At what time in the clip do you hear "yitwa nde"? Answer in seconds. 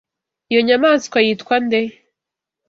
1.25-1.81